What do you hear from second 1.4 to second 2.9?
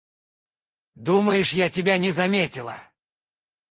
я тебя не заметила?